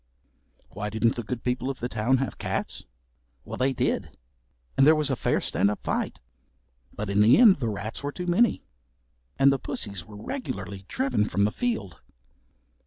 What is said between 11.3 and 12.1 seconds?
the field.